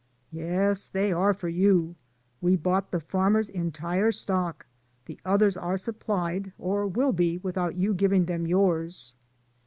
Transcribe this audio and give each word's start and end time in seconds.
"Yes; 0.31 0.87
they 0.87 1.11
are 1.13 1.31
for 1.31 1.47
you, 1.47 1.95
we 2.41 2.55
bought 2.55 2.89
the 2.89 2.99
farmer's 2.99 3.49
entire 3.49 4.11
stock; 4.11 4.65
the 5.05 5.19
others 5.23 5.55
are 5.55 5.77
supplied, 5.77 6.53
or 6.57 6.87
will 6.87 7.11
be 7.13 7.37
without 7.37 7.75
you 7.75 7.93
giving 7.93 8.25
them 8.25 8.47
yours." 8.47 9.13